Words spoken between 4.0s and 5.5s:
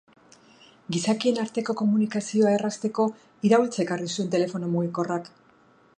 zuen telefono mugikorrak.